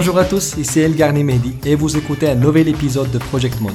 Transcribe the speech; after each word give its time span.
Bonjour 0.00 0.16
à 0.16 0.24
tous, 0.24 0.54
ici 0.56 0.78
El 0.78 0.92
Mehdi 1.24 1.56
et 1.66 1.74
vous 1.74 1.96
écoutez 1.96 2.28
un 2.28 2.36
nouvel 2.36 2.68
épisode 2.68 3.10
de 3.10 3.18
Project 3.18 3.60
Mode. 3.60 3.74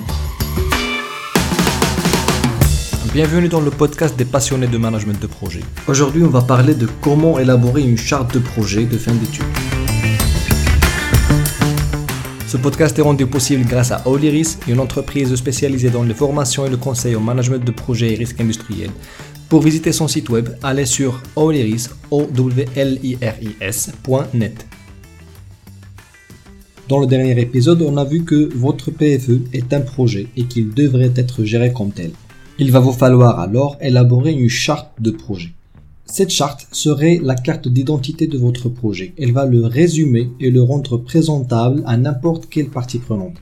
Bienvenue 3.14 3.50
dans 3.50 3.60
le 3.60 3.70
podcast 3.70 4.16
des 4.16 4.24
passionnés 4.24 4.68
de 4.68 4.78
management 4.78 5.22
de 5.22 5.28
projet. 5.28 5.60
Aujourd'hui, 5.86 6.24
on 6.24 6.30
va 6.30 6.42
parler 6.42 6.76
de 6.76 6.88
comment 7.02 7.40
élaborer 7.40 7.82
une 7.82 7.98
charte 7.98 8.34
de 8.36 8.40
projet 8.40 8.86
de 8.86 8.98
fin 8.98 9.12
d'études. 9.12 9.44
Ce 12.48 12.56
podcast 12.56 12.98
est 12.98 13.02
rendu 13.02 13.26
possible 13.26 13.66
grâce 13.66 13.92
à 13.92 14.02
Oliris, 14.08 14.60
une 14.70 14.80
entreprise 14.80 15.36
spécialisée 15.36 15.90
dans 15.90 16.04
les 16.04 16.14
formations 16.14 16.66
et 16.66 16.70
le 16.70 16.78
conseil 16.78 17.16
au 17.16 17.20
management 17.20 17.66
de 17.66 17.72
projets 17.72 18.14
et 18.14 18.16
risques 18.16 18.40
industriels. 18.40 18.92
Pour 19.50 19.62
visiter 19.62 19.92
son 19.92 20.08
site 20.08 20.30
web, 20.30 20.52
allez 20.64 20.86
sur 20.86 21.22
oliris.net. 21.36 21.98
Dans 26.94 27.00
le 27.00 27.08
dernier 27.08 27.42
épisode, 27.42 27.82
on 27.82 27.98
a 27.98 28.04
vu 28.04 28.24
que 28.24 28.54
votre 28.56 28.92
PFE 28.92 29.50
est 29.52 29.74
un 29.74 29.82
projet 29.82 30.28
et 30.38 30.44
qu'il 30.44 30.76
devrait 30.76 31.12
être 31.16 31.44
géré 31.44 31.74
comme 31.74 31.90
tel. 31.90 32.12
Il 32.60 32.72
va 32.72 32.80
vous 32.80 32.92
falloir 32.92 33.40
alors 33.40 33.78
élaborer 33.82 34.32
une 34.32 34.48
charte 34.48 34.92
de 35.02 35.10
projet. 35.10 35.54
Cette 36.06 36.30
charte 36.30 36.68
serait 36.72 37.20
la 37.20 37.34
carte 37.34 37.68
d'identité 37.68 38.28
de 38.28 38.38
votre 38.38 38.70
projet. 38.70 39.16
Elle 39.18 39.32
va 39.32 39.48
le 39.48 39.66
résumer 39.66 40.30
et 40.40 40.52
le 40.52 40.62
rendre 40.62 40.98
présentable 40.98 41.82
à 41.88 41.98
n'importe 41.98 42.48
quelle 42.48 42.70
partie 42.70 43.00
prenante. 43.00 43.38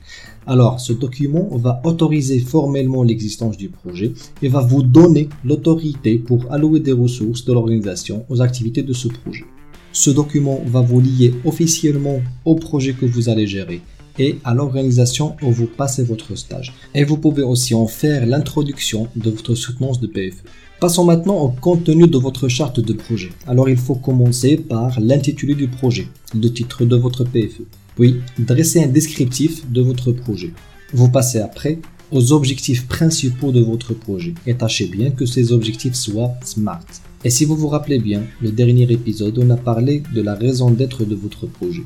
Alors, 0.46 0.80
ce 0.80 0.94
document 0.94 1.54
va 1.58 1.82
autoriser 1.84 2.38
formellement 2.38 3.02
l'existence 3.02 3.58
du 3.58 3.68
projet 3.68 4.12
et 4.40 4.48
va 4.48 4.62
vous 4.62 4.82
donner 4.82 5.28
l'autorité 5.44 6.16
pour 6.16 6.50
allouer 6.50 6.80
des 6.80 6.92
ressources 6.92 7.44
de 7.44 7.52
l'organisation 7.52 8.24
aux 8.30 8.40
activités 8.40 8.82
de 8.82 8.94
ce 8.94 9.08
projet. 9.08 9.44
Ce 9.92 10.10
document 10.10 10.62
va 10.66 10.80
vous 10.80 11.00
lier 11.00 11.34
officiellement 11.44 12.20
au 12.46 12.54
projet 12.54 12.94
que 12.94 13.04
vous 13.04 13.28
allez 13.28 13.46
gérer 13.46 13.82
et 14.18 14.38
à 14.44 14.54
l'organisation 14.54 15.36
où 15.42 15.50
vous 15.50 15.66
passez 15.66 16.02
votre 16.02 16.34
stage. 16.34 16.72
Et 16.94 17.04
vous 17.04 17.18
pouvez 17.18 17.42
aussi 17.42 17.74
en 17.74 17.86
faire 17.86 18.26
l'introduction 18.26 19.08
de 19.16 19.30
votre 19.30 19.54
soutenance 19.54 20.00
de 20.00 20.06
PFE. 20.06 20.42
Passons 20.80 21.04
maintenant 21.04 21.38
au 21.38 21.48
contenu 21.48 22.06
de 22.06 22.18
votre 22.18 22.48
charte 22.48 22.80
de 22.80 22.92
projet. 22.92 23.30
Alors 23.46 23.68
il 23.68 23.76
faut 23.76 23.94
commencer 23.94 24.56
par 24.56 24.98
l'intitulé 24.98 25.54
du 25.54 25.68
projet, 25.68 26.08
le 26.34 26.48
titre 26.48 26.84
de 26.84 26.96
votre 26.96 27.24
PFE. 27.24 27.62
Puis 27.96 28.16
dresser 28.38 28.82
un 28.82 28.88
descriptif 28.88 29.70
de 29.70 29.82
votre 29.82 30.12
projet. 30.12 30.52
Vous 30.94 31.10
passez 31.10 31.38
après 31.38 31.78
aux 32.10 32.32
objectifs 32.32 32.86
principaux 32.86 33.52
de 33.52 33.60
votre 33.60 33.94
projet 33.94 34.34
et 34.46 34.54
tâchez 34.54 34.86
bien 34.86 35.10
que 35.10 35.26
ces 35.26 35.52
objectifs 35.52 35.94
soient 35.94 36.32
SMART. 36.42 36.84
Et 37.24 37.30
si 37.30 37.44
vous 37.44 37.54
vous 37.54 37.68
rappelez 37.68 38.00
bien, 38.00 38.22
le 38.40 38.50
dernier 38.50 38.90
épisode, 38.90 39.38
on 39.38 39.50
a 39.50 39.56
parlé 39.56 40.02
de 40.12 40.22
la 40.22 40.34
raison 40.34 40.72
d'être 40.72 41.04
de 41.04 41.14
votre 41.14 41.46
projet. 41.46 41.84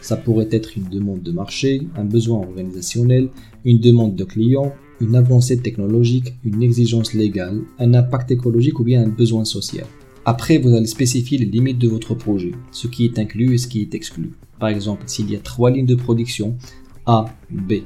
Ça 0.00 0.16
pourrait 0.16 0.48
être 0.52 0.76
une 0.76 0.88
demande 0.88 1.22
de 1.22 1.32
marché, 1.32 1.82
un 1.96 2.04
besoin 2.04 2.38
organisationnel, 2.38 3.28
une 3.64 3.80
demande 3.80 4.14
de 4.14 4.22
client, 4.22 4.72
une 5.00 5.16
avancée 5.16 5.58
technologique, 5.58 6.34
une 6.44 6.62
exigence 6.62 7.14
légale, 7.14 7.62
un 7.80 7.94
impact 7.94 8.30
écologique 8.30 8.78
ou 8.78 8.84
bien 8.84 9.02
un 9.02 9.08
besoin 9.08 9.44
social. 9.44 9.86
Après, 10.24 10.58
vous 10.58 10.72
allez 10.72 10.86
spécifier 10.86 11.38
les 11.38 11.46
limites 11.46 11.78
de 11.78 11.88
votre 11.88 12.14
projet, 12.14 12.52
ce 12.70 12.86
qui 12.86 13.06
est 13.06 13.18
inclus 13.18 13.54
et 13.54 13.58
ce 13.58 13.66
qui 13.66 13.82
est 13.82 13.94
exclu. 13.94 14.34
Par 14.60 14.68
exemple, 14.68 15.02
s'il 15.06 15.28
y 15.30 15.34
a 15.34 15.40
trois 15.40 15.72
lignes 15.72 15.86
de 15.86 15.96
production, 15.96 16.56
A, 17.06 17.24
B 17.50 17.82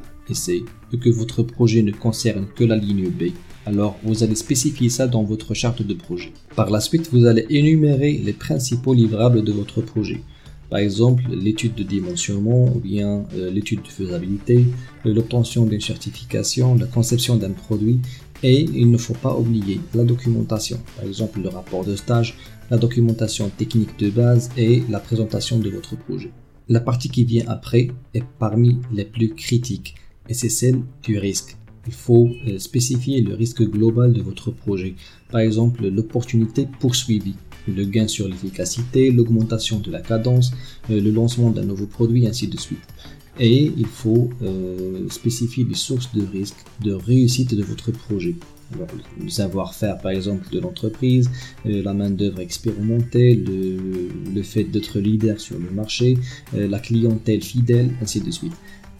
et 0.93 0.99
que 0.99 1.11
votre 1.11 1.43
projet 1.43 1.83
ne 1.83 1.93
concerne 1.93 2.47
que 2.55 2.65
la 2.65 2.77
ligne 2.77 3.09
B, 3.09 3.33
alors 3.67 3.97
vous 4.03 4.23
allez 4.23 4.35
spécifier 4.35 4.89
ça 4.89 5.07
dans 5.07 5.23
votre 5.23 5.55
charte 5.55 5.83
de 5.83 5.95
projet. 5.95 6.33
Par 6.57 6.71
la 6.71 6.81
suite, 6.81 7.11
vous 7.13 7.27
allez 7.27 7.47
énumérer 7.51 8.21
les 8.25 8.33
principaux 8.33 8.95
livrables 8.95 9.45
de 9.45 9.53
votre 9.53 9.81
projet. 9.81 10.23
Par 10.71 10.79
exemple, 10.79 11.25
l'étude 11.31 11.75
de 11.75 11.83
dimensionnement 11.83 12.67
ou 12.73 12.79
bien 12.79 13.25
euh, 13.35 13.51
l'étude 13.51 13.83
de 13.83 13.89
faisabilité, 13.89 14.65
euh, 15.05 15.13
l'obtention 15.13 15.67
d'une 15.67 15.81
certification, 15.81 16.77
la 16.77 16.87
conception 16.87 17.37
d'un 17.37 17.51
produit 17.51 17.99
et 18.45 18.61
il 18.63 18.91
ne 18.91 18.97
faut 18.97 19.15
pas 19.15 19.37
oublier 19.37 19.81
la 19.95 20.05
documentation. 20.05 20.79
Par 20.97 21.07
exemple, 21.07 21.41
le 21.41 21.49
rapport 21.49 21.85
de 21.85 21.97
stage, 21.97 22.37
la 22.71 22.79
documentation 22.79 23.51
technique 23.51 23.99
de 23.99 24.11
base 24.11 24.49
et 24.57 24.85
la 24.89 25.01
présentation 25.01 25.59
de 25.59 25.69
votre 25.69 25.97
projet. 25.97 26.31
La 26.69 26.81
partie 26.81 27.09
qui 27.09 27.25
vient 27.25 27.45
après 27.49 27.89
est 28.15 28.23
parmi 28.39 28.79
les 28.93 29.05
plus 29.05 29.35
critiques 29.35 29.97
et 30.31 30.35
c'est 30.35 30.49
celle 30.49 30.81
du 31.03 31.19
risque. 31.19 31.57
Il 31.87 31.93
faut 31.93 32.31
euh, 32.47 32.59
spécifier 32.59 33.21
le 33.21 33.35
risque 33.35 33.63
global 33.63 34.13
de 34.13 34.23
votre 34.23 34.53
projet. 34.53 34.95
Par 35.31 35.41
exemple, 35.41 35.87
l'opportunité 35.89 36.69
poursuivie 36.79 37.35
le 37.69 37.85
gain 37.85 38.07
sur 38.09 38.29
l'efficacité, 38.29 39.11
l'augmentation 39.11 39.81
de 39.81 39.91
la 39.91 40.01
cadence, 40.01 40.53
euh, 40.91 41.01
le 41.01 41.11
lancement 41.11 41.51
d'un 41.51 41.65
nouveau 41.65 41.87
produit, 41.87 42.27
ainsi 42.27 42.47
de 42.47 42.59
suite. 42.59 42.79
Et 43.39 43.73
il 43.77 43.87
faut 43.87 44.31
euh, 44.43 45.09
spécifier 45.09 45.65
les 45.65 45.75
sources 45.75 46.13
de 46.15 46.25
risque 46.25 46.59
de 46.83 46.93
réussite 46.93 47.55
de 47.55 47.63
votre 47.63 47.91
projet. 47.91 48.37
Alors, 48.73 48.89
le 49.21 49.29
savoir-faire, 49.29 49.99
par 49.99 50.13
exemple, 50.13 50.47
de 50.53 50.61
l'entreprise, 50.61 51.29
la 51.65 51.93
main-d'œuvre 51.93 52.39
expérimentée, 52.39 53.35
le 53.35 54.43
fait 54.45 54.63
d'être 54.63 55.01
leader 55.01 55.41
sur 55.41 55.59
le 55.59 55.71
marché, 55.73 56.17
la 56.53 56.79
clientèle 56.79 57.43
fidèle, 57.43 57.91
ainsi 58.01 58.21
de 58.21 58.31
suite. 58.31 58.53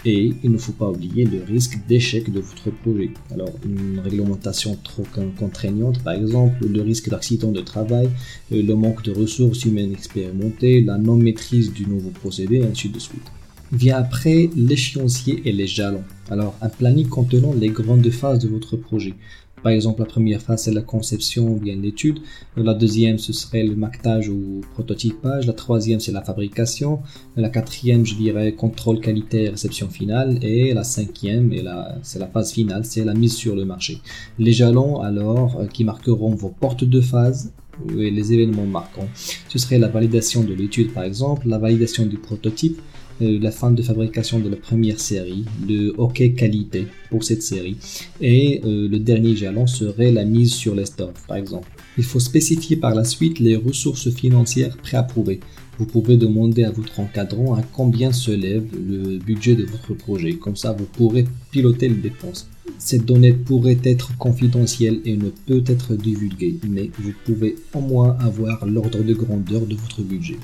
Et 0.05 0.33
il 0.43 0.51
ne 0.51 0.57
faut 0.57 0.73
pas 0.73 0.89
oublier 0.89 1.25
le 1.25 1.43
risque 1.45 1.79
d'échec 1.87 2.33
de 2.33 2.41
votre 2.41 2.71
projet. 2.71 3.11
Alors, 3.31 3.53
une 3.65 3.99
réglementation 3.99 4.79
trop 4.83 5.05
contraignante, 5.39 6.03
par 6.03 6.15
exemple, 6.15 6.67
le 6.67 6.81
risque 6.81 7.11
d'accident 7.11 7.53
de 7.53 7.61
travail, 7.61 8.09
euh, 8.53 8.63
le 8.63 8.75
manque 8.75 9.03
de 9.03 9.13
ressources 9.13 9.65
humaines 9.67 9.93
expérimentées, 9.93 10.81
la 10.81 10.97
non-maîtrise 10.97 11.73
du 11.73 11.87
nouveau 11.87 12.11
procédé, 12.11 12.63
ainsi 12.63 12.89
de 12.89 12.99
suite. 12.99 13.31
Vient 13.73 13.99
après 13.99 14.51
l'échéancier 14.57 15.43
et 15.45 15.53
les 15.53 15.67
jalons. 15.67 16.03
Alors, 16.31 16.57
un 16.63 16.71
planning 16.71 17.07
contenant 17.07 17.53
les 17.53 17.69
grandes 17.69 18.11
phases 18.11 18.41
de 18.41 18.49
votre 18.49 18.77
projet. 18.77 19.15
Par 19.63 19.73
exemple, 19.73 20.01
la 20.01 20.07
première 20.07 20.41
phase, 20.41 20.65
c'est 20.65 20.73
la 20.73 20.83
conception 20.83 21.49
ou 21.49 21.57
bien 21.59 21.77
l'étude. 21.77 22.21
La 22.57 22.75
deuxième, 22.75 23.19
ce 23.19 23.33
serait 23.33 23.63
le 23.63 23.77
mactage 23.77 24.29
ou 24.29 24.61
prototypage. 24.73 25.47
La 25.47 25.53
troisième, 25.53 26.01
c'est 26.01 26.13
la 26.13 26.23
fabrication. 26.23 27.01
La 27.37 27.49
quatrième, 27.49 28.07
je 28.07 28.15
dirais, 28.15 28.53
contrôle 28.53 29.01
qualité 29.01 29.45
et 29.45 29.49
réception 29.51 29.89
finale. 29.89 30.39
Et 30.43 30.73
la 30.75 30.85
cinquième, 30.85 31.53
et 31.53 31.65
c'est 32.03 32.19
la 32.19 32.27
phase 32.27 32.53
finale, 32.53 32.85
c'est 32.85 33.05
la 33.05 33.15
mise 33.15 33.35
sur 33.35 33.55
le 33.55 33.65
marché. 33.65 33.99
Les 34.39 34.53
jalons, 34.53 35.01
alors, 35.01 35.59
euh, 35.61 35.67
qui 35.67 35.85
marqueront 35.85 36.35
vos 36.35 36.49
portes 36.51 36.85
de 36.85 37.01
phase, 37.01 37.53
et 37.99 38.11
les 38.11 38.33
événements 38.33 38.67
marquants. 38.67 39.09
Ce 39.49 39.59
serait 39.59 39.79
la 39.79 39.89
validation 39.89 40.43
de 40.45 40.55
l'étude 40.55 40.93
par 40.93 41.05
exemple, 41.05 41.49
la 41.49 41.59
validation 41.59 42.07
du 42.07 42.19
prototype, 42.19 42.79
euh, 42.79 43.00
la 43.21 43.51
fin 43.51 43.71
de 43.71 43.83
fabrication 43.83 44.39
de 44.39 44.49
la 44.49 44.57
première 44.57 45.01
série, 45.01 45.45
le 45.69 45.91
OK 45.99 46.35
qualité 46.35 46.87
pour 47.11 47.25
cette 47.25 47.43
série, 47.43 47.77
et 48.21 48.61
euh, 48.65 48.89
le 48.89 48.99
dernier 48.99 49.37
jalon 49.37 49.67
serait 49.67 50.13
la 50.13 50.25
mise 50.25 50.53
sur 50.53 50.75
les 50.75 50.87
stores, 50.87 51.13
par 51.27 51.37
exemple. 51.37 51.69
Il 51.99 52.05
faut 52.05 52.21
spécifier 52.21 52.77
par 52.77 52.95
la 52.95 53.05
suite 53.05 53.39
les 53.39 53.57
ressources 53.57 54.11
financières 54.11 54.77
préapprouvées. 54.77 55.41
Vous 55.79 55.87
pouvez 55.87 56.17
demander 56.17 56.65
à 56.65 56.71
votre 56.71 57.01
encadrant 57.01 57.55
à 57.55 57.63
combien 57.63 58.13
se 58.13 58.31
lève 58.31 58.67
le 58.75 59.19
budget 59.19 59.55
de 59.55 59.65
votre 59.65 59.95
projet. 59.95 60.35
Comme 60.35 60.57
ça, 60.57 60.73
vous 60.73 60.85
pourrez 60.85 61.25
piloter 61.51 61.89
les 61.89 61.95
dépenses. 61.95 62.49
Cette 62.79 63.07
donnée 63.07 63.33
pourrait 63.33 63.79
être 63.85 64.17
confidentielle 64.19 65.01
et 65.05 65.17
ne 65.17 65.31
peut 65.31 65.65
être 65.67 65.97
divulguée, 65.97 66.59
mais 66.69 66.91
vous 66.99 67.13
pouvez 67.25 67.57
au 67.75 67.81
moins 67.81 68.17
avoir 68.21 68.67
l'ordre 68.67 69.03
de 69.03 69.15
grandeur 69.15 69.67
de 69.67 69.75
votre 69.75 70.03
budget. 70.03 70.37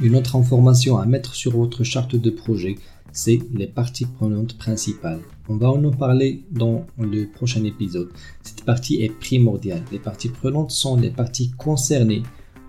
Une 0.00 0.14
autre 0.14 0.36
information 0.36 0.96
à 0.98 1.06
mettre 1.06 1.34
sur 1.34 1.56
votre 1.56 1.82
charte 1.82 2.14
de 2.14 2.30
projet, 2.30 2.76
c'est 3.10 3.40
les 3.52 3.66
parties 3.66 4.06
prenantes 4.06 4.56
principales. 4.56 5.18
On 5.48 5.56
va 5.56 5.70
en 5.70 5.90
parler 5.90 6.44
dans 6.52 6.86
le 7.00 7.24
prochain 7.24 7.64
épisode. 7.64 8.10
Cette 8.42 8.64
partie 8.64 9.02
est 9.02 9.08
primordiale. 9.08 9.82
Les 9.90 9.98
parties 9.98 10.28
prenantes 10.28 10.70
sont 10.70 10.96
les 10.96 11.10
parties 11.10 11.50
concernées 11.50 12.22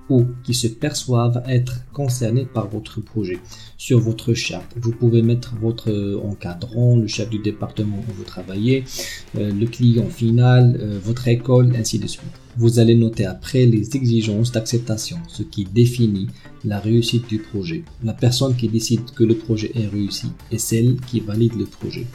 ou 0.09 0.25
qui 0.43 0.55
se 0.55 0.65
perçoivent 0.65 1.43
être 1.47 1.85
concernés 1.93 2.45
par 2.45 2.67
votre 2.67 2.99
projet. 2.99 3.37
Sur 3.77 3.99
votre 3.99 4.33
charte, 4.33 4.73
vous 4.77 4.91
pouvez 4.91 5.21
mettre 5.21 5.53
votre 5.61 5.91
encadrant, 6.25 6.97
le 6.97 7.05
chef 7.05 7.29
du 7.29 7.37
département 7.37 7.99
où 8.09 8.13
vous 8.13 8.23
travaillez, 8.23 8.85
euh, 9.37 9.51
le 9.51 9.67
client 9.67 10.09
final, 10.09 10.79
euh, 10.79 10.99
votre 11.03 11.27
école, 11.27 11.75
ainsi 11.75 11.99
de 11.99 12.07
suite. 12.07 12.23
Vous 12.59 12.77
allez 12.77 12.95
noter 12.95 13.23
après 13.23 13.65
les 13.65 13.95
exigences 13.95 14.51
d'acceptation, 14.51 15.15
ce 15.29 15.43
qui 15.43 15.63
définit 15.63 16.27
la 16.65 16.77
réussite 16.77 17.25
du 17.29 17.39
projet. 17.39 17.85
La 18.03 18.11
personne 18.11 18.53
qui 18.53 18.67
décide 18.67 19.11
que 19.15 19.23
le 19.23 19.35
projet 19.35 19.71
est 19.75 19.87
réussi 19.87 20.27
est 20.51 20.57
celle 20.57 20.97
qui 21.07 21.21
valide 21.21 21.55
le 21.57 21.63
projet. 21.63 22.05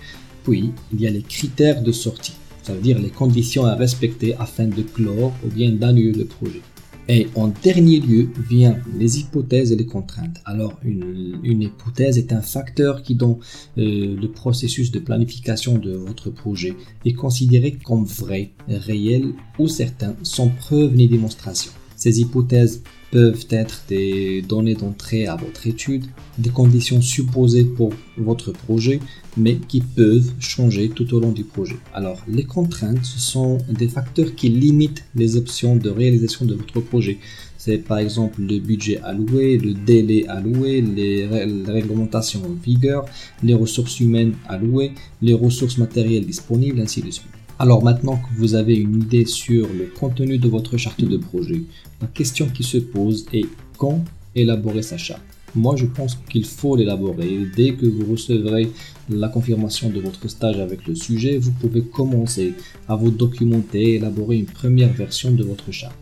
Puis, 0.42 0.68
il 0.92 1.00
y 1.00 1.06
a 1.06 1.10
les 1.10 1.22
critères 1.22 1.82
de 1.82 1.92
sortie, 1.92 2.34
ça 2.62 2.74
veut 2.74 2.82
dire 2.82 2.98
les 2.98 3.08
conditions 3.08 3.64
à 3.64 3.74
respecter 3.74 4.34
afin 4.34 4.66
de 4.66 4.82
clore 4.82 5.32
ou 5.46 5.48
bien 5.48 5.72
d'annuler 5.72 6.12
le 6.12 6.26
projet. 6.26 6.60
Et 7.08 7.28
en 7.34 7.48
dernier 7.48 8.00
lieu 8.00 8.30
vient 8.48 8.78
les 8.98 9.20
hypothèses 9.20 9.72
et 9.72 9.76
les 9.76 9.84
contraintes. 9.84 10.40
Alors 10.46 10.78
une, 10.82 11.62
hypothèse 11.62 12.16
est 12.16 12.32
un 12.32 12.40
facteur 12.40 13.02
qui 13.02 13.14
dans 13.14 13.38
euh, 13.76 14.16
le 14.16 14.28
processus 14.28 14.90
de 14.90 14.98
planification 14.98 15.76
de 15.76 15.92
votre 15.92 16.30
projet 16.30 16.74
est 17.04 17.12
considéré 17.12 17.72
comme 17.72 18.04
vrai, 18.04 18.52
réel 18.68 19.34
ou 19.58 19.68
certain 19.68 20.16
sans 20.22 20.48
preuve 20.48 20.94
ni 20.94 21.06
démonstration. 21.06 21.72
Ces 21.96 22.20
hypothèses 22.20 22.82
peuvent 23.14 23.46
être 23.50 23.84
des 23.88 24.42
données 24.42 24.74
d'entrée 24.74 25.28
à 25.28 25.36
votre 25.36 25.68
étude, 25.68 26.04
des 26.36 26.50
conditions 26.50 27.00
supposées 27.00 27.62
pour 27.62 27.92
votre 28.18 28.50
projet, 28.50 28.98
mais 29.36 29.54
qui 29.68 29.82
peuvent 29.82 30.32
changer 30.40 30.88
tout 30.88 31.14
au 31.14 31.20
long 31.20 31.30
du 31.30 31.44
projet. 31.44 31.76
Alors, 31.94 32.20
les 32.26 32.42
contraintes, 32.42 33.04
ce 33.04 33.20
sont 33.20 33.58
des 33.70 33.86
facteurs 33.86 34.34
qui 34.34 34.48
limitent 34.48 35.04
les 35.14 35.36
options 35.36 35.76
de 35.76 35.90
réalisation 35.90 36.44
de 36.44 36.56
votre 36.56 36.80
projet. 36.80 37.18
C'est 37.56 37.78
par 37.78 37.98
exemple 37.98 38.42
le 38.42 38.58
budget 38.58 38.98
alloué, 39.04 39.58
le 39.58 39.74
délai 39.74 40.26
alloué, 40.26 40.80
les, 40.80 41.24
réglementations 41.68 42.42
en 42.44 42.54
vigueur, 42.64 43.04
les 43.44 43.54
ressources 43.54 44.00
humaines 44.00 44.34
allouées, 44.48 44.90
les 45.22 45.34
ressources 45.34 45.78
matérielles 45.78 46.26
disponibles, 46.26 46.80
ainsi 46.80 47.00
de 47.00 47.12
suite. 47.12 47.43
Alors 47.60 47.84
maintenant 47.84 48.16
que 48.16 48.36
vous 48.36 48.56
avez 48.56 48.74
une 48.74 49.02
idée 49.02 49.26
sur 49.26 49.68
le 49.68 49.86
contenu 49.86 50.38
de 50.38 50.48
votre 50.48 50.76
charte 50.76 51.04
de 51.04 51.16
projet, 51.16 51.62
la 52.00 52.08
question 52.08 52.48
qui 52.48 52.64
se 52.64 52.78
pose 52.78 53.26
est 53.32 53.46
quand 53.78 54.04
élaborer 54.34 54.82
sa 54.82 54.96
charte 54.96 55.22
Moi 55.54 55.76
je 55.76 55.86
pense 55.86 56.18
qu'il 56.28 56.46
faut 56.46 56.74
l'élaborer. 56.74 57.46
Dès 57.56 57.74
que 57.74 57.86
vous 57.86 58.10
recevrez 58.10 58.72
la 59.08 59.28
confirmation 59.28 59.88
de 59.88 60.00
votre 60.00 60.28
stage 60.28 60.58
avec 60.58 60.84
le 60.88 60.96
sujet, 60.96 61.38
vous 61.38 61.52
pouvez 61.52 61.82
commencer 61.82 62.54
à 62.88 62.96
vous 62.96 63.12
documenter 63.12 63.82
et 63.82 63.94
élaborer 63.94 64.38
une 64.38 64.46
première 64.46 64.92
version 64.92 65.30
de 65.30 65.44
votre 65.44 65.70
charte. 65.70 65.94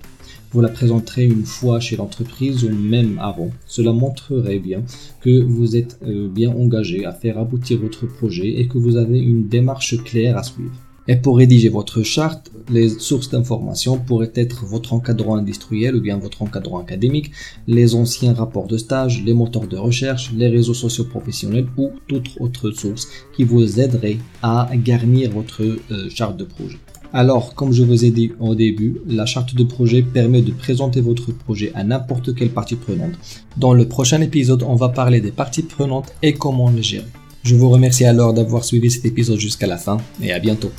Vous 0.53 0.63
la 0.63 0.71
présenterez 0.71 1.27
une 1.27 1.45
fois 1.45 1.81
chez 1.81 1.97
l'entreprise 1.97 2.65
ou 2.65 2.71
même 2.71 3.19
avant. 3.19 3.51
Cela 3.67 3.93
montrerait 3.93 4.59
bien 4.59 4.83
que 5.21 5.43
vous 5.43 5.77
êtes 5.77 5.99
euh, 6.07 6.29
bien 6.29 6.51
engagé 6.51 7.05
à 7.05 7.13
faire 7.13 7.39
aboutir 7.39 7.79
votre 7.79 8.07
projet 8.07 8.59
et 8.59 8.69
que 8.69 8.79
vous 8.79 8.97
avez 8.97 9.19
une 9.19 9.49
démarche 9.49 10.03
claire 10.03 10.39
à 10.39 10.43
suivre. 10.43 10.82
Et 11.09 11.17
pour 11.17 11.39
rédiger 11.39 11.69
votre 11.69 12.03
charte, 12.03 12.53
les 12.71 12.89
sources 12.89 13.29
d'information 13.31 13.99
pourraient 13.99 14.33
être 14.37 14.65
votre 14.65 14.93
encadrant 14.93 15.35
industriel 15.35 15.97
ou 15.97 16.01
bien 16.01 16.17
votre 16.17 16.43
encadrant 16.43 16.79
académique, 16.79 17.33
les 17.67 17.97
anciens 17.97 18.35
rapports 18.35 18.69
de 18.69 18.79
stage, 18.79 19.23
les 19.25 19.35
moteurs 19.35 19.67
de 19.67 19.77
recherche, 19.77 20.31
les 20.37 20.49
réseaux 20.49 20.75
sociaux 20.75 21.05
professionnels 21.05 21.67
ou 21.77 21.91
toute 22.07 22.31
autre 22.39 22.71
source 22.71 23.09
qui 23.35 23.43
vous 23.43 23.81
aiderait 23.81 24.19
à 24.43 24.71
garnir 24.77 25.33
votre 25.33 25.63
euh, 25.63 26.09
charte 26.09 26.37
de 26.37 26.45
projet. 26.45 26.79
Alors, 27.13 27.55
comme 27.55 27.73
je 27.73 27.83
vous 27.83 28.05
ai 28.05 28.11
dit 28.11 28.33
au 28.41 28.55
début, 28.55 28.99
la 29.07 29.27
charte 29.27 29.55
de 29.55 29.65
projet 29.65 30.03
permet 30.03 30.41
de 30.41 30.53
présenter 30.53 31.01
votre 31.01 31.33
projet 31.33 31.73
à 31.75 31.85
n'importe 31.85 32.35
quelle 32.35 32.51
partie 32.51 32.77
prenante. 32.77 33.13
Dans 33.59 33.75
le 33.75 33.87
prochain 33.87 34.21
épisode, 34.23 34.63
on 34.63 34.77
va 34.77 34.89
parler 34.89 35.21
des 35.21 35.33
parties 35.33 35.63
prenantes 35.63 36.15
et 36.23 36.33
comment 36.33 36.71
les 36.71 36.83
gérer. 36.83 37.05
Je 37.43 37.57
vous 37.57 37.69
remercie 37.69 38.05
alors 38.05 38.33
d'avoir 38.33 38.65
suivi 38.65 38.91
cet 38.91 39.05
épisode 39.05 39.39
jusqu'à 39.39 39.67
la 39.67 39.77
fin 39.77 39.99
et 40.23 40.33
à 40.33 40.39
bientôt. 40.39 40.71